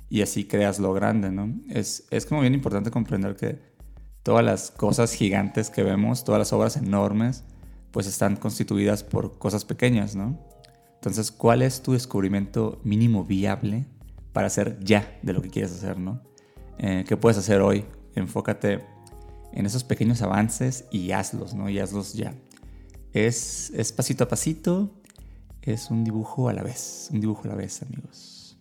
y 0.09 0.23
así 0.23 0.45
creas 0.45 0.79
lo 0.79 0.91
grande, 0.93 1.29
¿no? 1.29 1.53
Es, 1.69 2.07
es 2.09 2.25
como 2.25 2.41
bien 2.41 2.55
importante 2.55 2.89
comprender 2.89 3.35
que 3.35 3.59
todas 4.23 4.43
las 4.43 4.71
cosas 4.71 5.13
gigantes 5.13 5.69
que 5.69 5.83
vemos, 5.83 6.23
todas 6.23 6.39
las 6.39 6.51
obras 6.51 6.77
enormes, 6.77 7.43
pues 7.91 8.07
están 8.07 8.37
constituidas 8.37 9.03
por 9.03 9.37
cosas 9.37 9.65
pequeñas, 9.65 10.15
¿no? 10.15 10.39
Entonces, 10.97 11.31
¿cuál 11.31 11.61
es 11.61 11.81
tu 11.81 11.93
descubrimiento 11.93 12.79
mínimo 12.83 13.23
viable 13.23 13.85
para 14.33 14.47
hacer 14.47 14.79
ya 14.83 15.17
de 15.23 15.33
lo 15.33 15.41
que 15.41 15.49
quieres 15.49 15.71
hacer, 15.71 15.97
¿no? 15.97 16.21
Eh, 16.77 17.05
¿Qué 17.07 17.17
puedes 17.17 17.37
hacer 17.37 17.61
hoy? 17.61 17.85
Enfócate 18.15 18.83
en 19.53 19.65
esos 19.65 19.83
pequeños 19.83 20.21
avances 20.21 20.85
y 20.91 21.11
hazlos, 21.11 21.53
¿no? 21.53 21.69
Y 21.69 21.79
hazlos 21.79 22.13
ya. 22.13 22.33
Es, 23.13 23.71
es 23.71 23.91
pasito 23.91 24.25
a 24.25 24.27
pasito 24.27 24.91
es 25.71 25.91
un 25.91 26.03
dibujo 26.03 26.47
a 26.47 26.53
la 26.53 26.63
vez, 26.63 27.09
un 27.11 27.19
dibujo 27.19 27.43
a 27.43 27.47
la 27.47 27.55
vez, 27.55 27.81
amigos. 27.81 28.57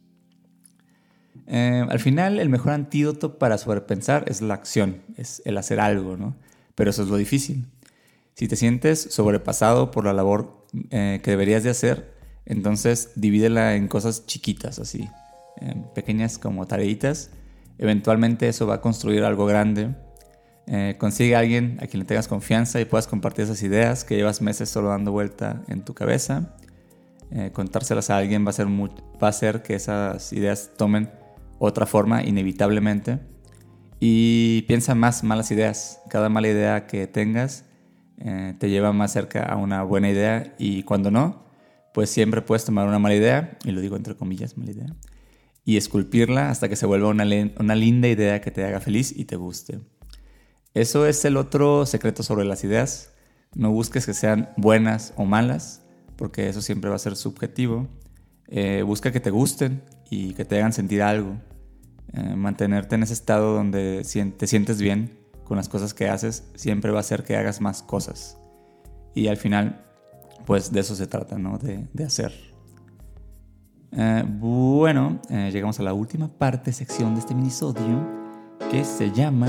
Eh, 1.47 1.87
al 1.89 2.01
final, 2.01 2.41
el 2.41 2.49
mejor 2.49 2.73
antídoto 2.73 3.39
para 3.39 3.59
sobrepensar 3.59 4.25
es 4.27 4.43
la 4.43 4.55
acción, 4.55 5.03
es 5.17 5.41
el 5.45 5.57
hacer 5.57 5.79
algo, 5.79 6.17
¿no? 6.17 6.37
Pero 6.75 6.91
eso 6.91 7.05
es 7.05 7.09
lo 7.09 7.17
difícil. 7.17 7.67
Si 8.35 8.49
te 8.49 8.57
sientes 8.57 9.01
sobrepasado 9.01 9.93
por 9.93 10.05
la 10.05 10.13
labor 10.13 10.67
eh, 10.91 11.21
que 11.23 11.31
deberías 11.31 11.63
de 11.63 11.71
hacer, 11.71 12.16
entonces 12.47 13.11
divídela 13.17 13.75
en 13.75 13.89
cosas 13.89 14.27
chiquitas, 14.27 14.79
así, 14.79 15.09
pequeñas 15.95 16.39
como 16.39 16.67
tareitas. 16.67 17.31
Eventualmente 17.79 18.49
eso 18.49 18.67
va 18.67 18.77
a 18.77 18.81
construir 18.81 19.25
algo 19.25 19.47
grande. 19.47 19.95
Eh, 20.69 20.97
consigue 20.99 21.37
a 21.37 21.41
alguien 21.41 21.79
a 21.81 21.87
quien 21.87 22.01
le 22.01 22.07
tengas 22.07 22.27
confianza 22.27 22.81
y 22.81 22.85
puedas 22.87 23.07
compartir 23.07 23.45
esas 23.45 23.63
ideas 23.63 24.05
que 24.05 24.17
llevas 24.17 24.43
meses 24.43 24.69
solo 24.69 24.89
dando 24.89 25.13
vuelta 25.13 25.63
en 25.69 25.85
tu 25.85 25.95
cabeza. 25.95 26.57
Eh, 27.31 27.51
contárselas 27.53 28.11
a 28.11 28.17
alguien 28.17 28.45
va 28.45 28.51
a, 28.51 28.53
ser 28.53 28.69
hacer 29.21 29.63
que 29.63 29.75
esas 29.75 30.33
ideas 30.33 30.71
tomen 30.77 31.11
otra 31.59 31.87
forma 31.87 32.23
inevitablemente. 32.23 33.19
Y 34.01 34.63
piensa 34.63 34.95
más 34.95 35.23
malas 35.25 35.51
ideas. 35.51 36.01
Cada 36.09 36.29
mala 36.29 36.49
idea 36.49 36.87
que 36.87 37.07
tengas 37.07 37.65
eh, 38.19 38.55
te 38.59 38.69
lleva 38.69 38.93
más 38.93 39.13
cerca 39.13 39.45
a 39.45 39.57
una 39.57 39.83
buena 39.83 40.11
idea 40.11 40.55
y 40.59 40.83
cuando 40.83 41.11
no, 41.11 41.46
pues 41.97 42.11
siempre 42.11 42.43
puedes 42.43 42.67
tomar 42.67 42.87
una 42.87 42.99
mala 42.99 43.15
idea, 43.15 43.57
y 43.65 43.71
lo 43.71 43.81
digo 43.81 43.97
entre 43.97 44.15
comillas, 44.15 44.59
mala 44.59 44.73
idea, 44.73 44.95
y 45.65 45.79
esculpirla 45.79 46.51
hasta 46.51 46.69
que 46.69 46.77
se 46.77 46.85
vuelva 46.85 47.09
una, 47.09 47.25
una 47.59 47.75
linda 47.75 48.07
idea 48.07 48.43
que 48.43 48.51
te 48.51 48.63
haga 48.67 48.81
feliz 48.81 49.15
y 49.17 49.25
te 49.25 49.37
guste. 49.37 49.81
Eso 50.75 51.07
es 51.07 51.25
el 51.25 51.39
otro 51.39 51.87
secreto 51.87 52.23
sobre 52.23 52.45
las 52.45 52.65
ideas. 52.65 53.15
No 53.55 53.71
busques 53.71 54.05
que 54.05 54.13
sean 54.13 54.51
buenas 54.59 55.15
o 55.17 55.25
malas, 55.25 55.87
porque 56.17 56.51
eso 56.51 56.61
siempre 56.61 56.91
va 56.91 56.97
a 56.97 56.99
ser 56.99 57.17
subjetivo. 57.17 57.89
Eh, 58.49 58.83
busca 58.83 59.11
que 59.11 59.21
te 59.21 59.31
gusten 59.31 59.83
y 60.11 60.35
que 60.35 60.45
te 60.45 60.59
hagan 60.59 60.75
sentir 60.75 61.01
algo. 61.01 61.41
Eh, 62.13 62.37
mantenerte 62.37 62.97
en 62.97 63.05
ese 63.05 63.15
estado 63.15 63.55
donde 63.55 64.03
te 64.37 64.47
sientes 64.47 64.83
bien 64.83 65.19
con 65.45 65.57
las 65.57 65.71
cosas 65.71 65.95
que 65.95 66.11
haces 66.11 66.45
siempre 66.57 66.91
va 66.91 66.99
a 66.99 67.01
hacer 67.01 67.25
que 67.25 67.39
hagas 67.39 67.63
más 67.63 67.83
cosas. 67.83 68.37
Y 69.15 69.29
al 69.29 69.39
final, 69.39 69.86
pues 70.47 70.73
de 70.73 70.81
eso 70.81 70.95
se 70.95 71.07
trata, 71.07 71.37
¿no? 71.39 71.59
De, 71.59 72.05
hacer. 72.05 72.33
Eh, 73.93 74.25
bueno, 74.27 75.21
eh, 75.29 75.51
llegamos 75.53 75.79
a 75.81 75.83
la 75.83 75.93
última 75.93 76.29
parte, 76.29 76.73
sección 76.73 77.15
de 77.15 77.21
este 77.21 77.35
minisodio, 77.35 78.07
que 78.71 78.85
se 78.85 79.11
llama. 79.11 79.49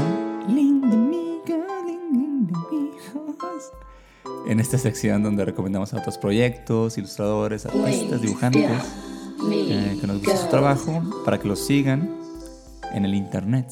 En 4.48 4.60
esta 4.62 4.78
sección 4.78 5.24
donde 5.24 5.46
recomendamos 5.46 5.94
a 5.94 5.98
otros 5.98 6.18
proyectos, 6.18 6.98
ilustradores, 6.98 7.66
artistas, 7.66 8.22
dibujantes, 8.22 8.72
eh, 9.52 9.98
que 10.00 10.08
nos 10.08 10.20
gusta 10.20 10.38
su 10.38 10.48
trabajo, 10.48 11.04
para 11.26 11.38
que 11.38 11.48
los 11.48 11.60
sigan 11.60 12.18
en 12.94 13.06
el 13.06 13.14
internet. 13.14 13.72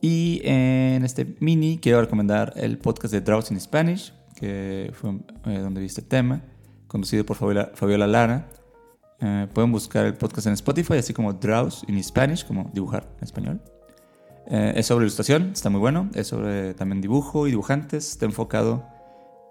Y 0.00 0.40
en 0.44 1.04
este 1.04 1.36
mini 1.40 1.78
quiero 1.78 2.00
recomendar 2.00 2.54
el 2.56 2.78
podcast 2.78 3.12
de 3.12 3.20
Draws 3.20 3.50
in 3.50 3.60
Spanish, 3.60 4.12
que 4.42 4.90
fue 4.92 5.10
eh, 5.46 5.58
donde 5.60 5.80
vi 5.80 5.86
este 5.86 6.02
tema, 6.02 6.42
conducido 6.88 7.24
por 7.24 7.36
Fabiola, 7.36 7.70
Fabiola 7.74 8.08
Lara. 8.08 8.48
Eh, 9.20 9.46
pueden 9.54 9.70
buscar 9.70 10.04
el 10.04 10.14
podcast 10.14 10.48
en 10.48 10.54
Spotify, 10.54 10.94
así 10.94 11.14
como 11.14 11.32
Draws 11.32 11.84
in 11.86 12.02
Spanish, 12.02 12.44
como 12.44 12.68
dibujar 12.74 13.08
en 13.18 13.24
español. 13.24 13.62
Eh, 14.48 14.72
es 14.74 14.86
sobre 14.86 15.04
ilustración, 15.04 15.52
está 15.52 15.70
muy 15.70 15.78
bueno. 15.78 16.10
Es 16.14 16.26
sobre 16.26 16.74
también 16.74 17.00
dibujo 17.00 17.46
y 17.46 17.50
dibujantes, 17.50 18.10
está 18.10 18.26
enfocado. 18.26 18.84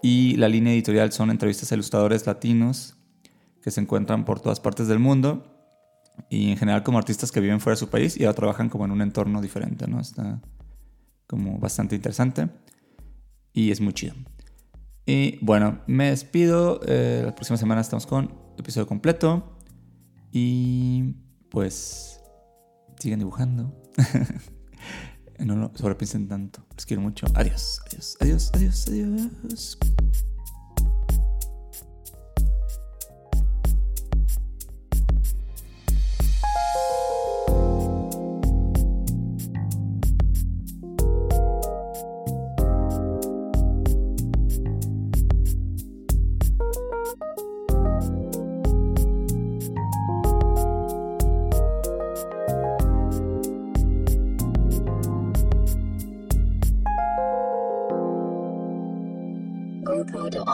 Y 0.03 0.35
la 0.35 0.49
línea 0.49 0.73
editorial 0.73 1.13
son 1.13 1.31
entrevistas 1.31 1.71
a 1.71 1.75
ilustradores 1.75 2.27
latinos 2.27 2.97
que 3.61 3.71
se 3.71 3.79
encuentran 3.79 4.25
por 4.25 4.41
todas 4.41 4.59
partes 4.59 4.89
del 4.89 4.99
mundo 4.99 5.45
y 6.29 6.51
en 6.51 6.57
general 6.57 6.83
como 6.83 6.97
artistas 6.97 7.31
que 7.31 7.39
viven 7.39 7.61
fuera 7.61 7.75
de 7.75 7.79
su 7.79 7.87
país 7.89 8.19
y 8.19 8.25
ahora 8.25 8.35
trabajan 8.35 8.67
como 8.67 8.83
en 8.83 8.91
un 8.91 9.01
entorno 9.01 9.41
diferente, 9.41 9.87
¿no? 9.87 10.01
Está 10.01 10.41
como 11.27 11.59
bastante 11.59 11.95
interesante 11.95 12.49
y 13.53 13.71
es 13.71 13.79
muy 13.79 13.93
chido. 13.93 14.15
Y 15.05 15.43
bueno, 15.43 15.81
me 15.87 16.09
despido. 16.09 16.79
Eh, 16.85 17.23
la 17.25 17.35
próxima 17.35 17.57
semana 17.57 17.81
estamos 17.81 18.05
con 18.05 18.33
episodio 18.57 18.87
completo. 18.87 19.57
Y 20.31 21.15
pues 21.49 22.21
sigan 22.99 23.19
dibujando. 23.19 23.75
no 25.39 25.55
lo 25.55 25.71
sobrepiensen 25.75 26.27
tanto. 26.27 26.65
Les 26.75 26.85
quiero 26.85 27.01
mucho. 27.01 27.25
Adiós, 27.33 27.81
adiós, 27.87 28.17
adiós, 28.19 28.51
adiós, 28.53 28.87
adiós. 28.87 29.77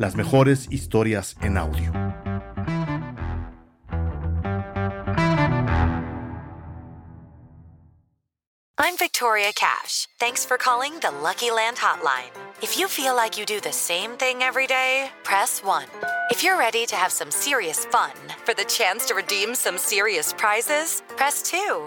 las 0.00 0.16
mejores 0.16 0.66
historias 0.70 1.36
en 1.42 1.58
audio. 1.58 1.92
I'm 8.78 8.96
Victoria 8.96 9.52
Cash. 9.54 10.08
Thanks 10.18 10.46
for 10.46 10.56
calling 10.56 10.98
the 11.00 11.10
Lucky 11.22 11.50
Land 11.50 11.76
Hotline. 11.76 12.32
If 12.62 12.78
you 12.78 12.88
feel 12.88 13.14
like 13.14 13.38
you 13.38 13.44
do 13.44 13.60
the 13.60 13.72
same 13.72 14.12
thing 14.12 14.42
every 14.42 14.66
day, 14.66 15.10
press 15.22 15.62
1. 15.62 15.84
If 16.30 16.42
you're 16.42 16.58
ready 16.58 16.86
to 16.86 16.96
have 16.96 17.12
some 17.12 17.30
serious 17.30 17.84
fun 17.84 18.12
for 18.46 18.54
the 18.54 18.64
chance 18.64 19.04
to 19.08 19.14
redeem 19.14 19.54
some 19.54 19.76
serious 19.76 20.32
prizes, 20.32 21.02
press 21.16 21.42
2. 21.42 21.86